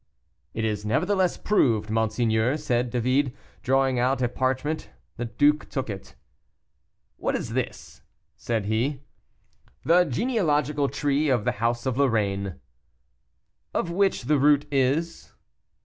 "It 0.55 0.65
is 0.65 0.83
nevertheless 0.83 1.37
proved, 1.37 1.91
monseigneur," 1.91 2.57
said 2.57 2.89
David, 2.89 3.37
drawing 3.61 3.99
out 3.99 4.19
a 4.23 4.27
parchment. 4.27 4.89
The 5.17 5.25
duke 5.25 5.69
took 5.69 5.91
it. 5.91 6.15
"What 7.17 7.35
is 7.35 7.49
this?" 7.53 8.01
said 8.35 8.65
he. 8.65 9.01
"The 9.85 10.05
genealogical 10.05 10.89
tree 10.89 11.29
of 11.29 11.45
the 11.45 11.51
house 11.61 11.85
of 11.85 11.99
Lorraine." 11.99 12.55
"Of 13.75 13.91
which 13.91 14.23
the 14.23 14.39
root 14.39 14.65
is?" 14.71 15.33